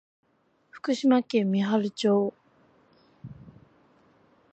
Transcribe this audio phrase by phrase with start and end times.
[0.71, 2.33] 福島県三春町